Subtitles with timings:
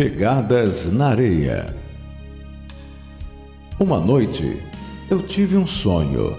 [0.00, 1.76] Pegadas na areia.
[3.78, 4.58] Uma noite
[5.10, 6.38] eu tive um sonho.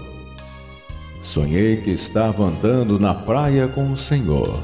[1.22, 4.60] Sonhei que estava andando na praia com o Senhor.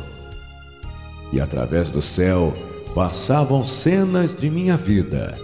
[1.33, 2.53] E através do céu
[2.93, 5.39] passavam cenas de minha vida.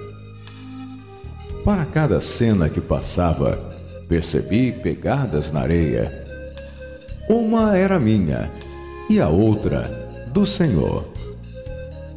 [1.64, 3.56] Para cada cena que passava,
[4.08, 6.26] percebi pegadas na areia.
[7.28, 8.50] Uma era minha
[9.08, 11.13] e a outra do Senhor.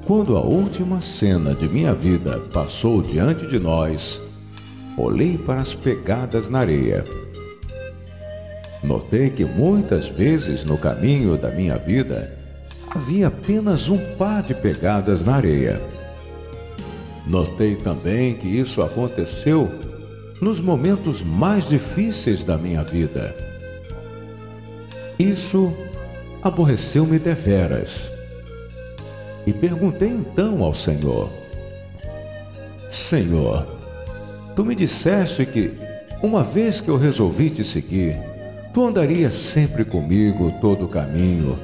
[0.07, 4.21] Quando a última cena de minha vida passou diante de nós,
[4.97, 7.03] olhei para as pegadas na areia.
[8.81, 12.33] Notei que muitas vezes no caminho da minha vida
[12.89, 15.81] havia apenas um par de pegadas na areia.
[17.25, 19.69] Notei também que isso aconteceu
[20.41, 23.35] nos momentos mais difíceis da minha vida.
[25.19, 25.73] Isso
[26.41, 28.15] aborreceu-me deveras
[29.47, 31.29] e perguntei então ao Senhor:
[32.91, 33.65] Senhor,
[34.55, 35.71] tu me disseste que,
[36.21, 38.17] uma vez que eu resolvi te seguir,
[38.73, 41.57] tu andarias sempre comigo todo o caminho.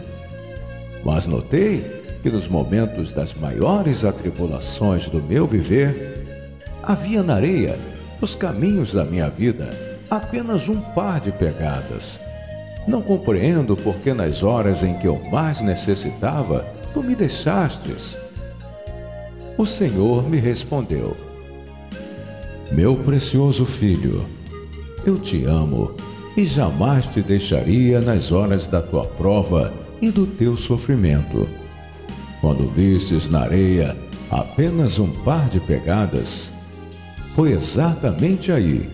[1.03, 6.23] Mas notei que nos momentos das maiores atribulações do meu viver,
[6.81, 7.77] havia na areia,
[8.21, 9.69] nos caminhos da minha vida,
[10.09, 12.17] apenas um par de pegadas.
[12.87, 18.17] Não compreendo porque nas horas em que eu mais necessitava, tu me deixastes?
[19.57, 21.17] O Senhor me respondeu:
[22.71, 24.25] Meu precioso filho,
[25.05, 25.95] eu te amo
[26.35, 31.47] e jamais te deixaria nas horas da tua prova e do teu sofrimento.
[32.41, 33.95] Quando vistes na areia
[34.29, 36.51] apenas um par de pegadas,
[37.35, 38.89] foi exatamente aí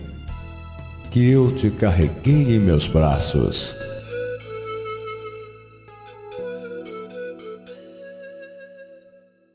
[1.10, 3.74] que eu te carreguei em meus braços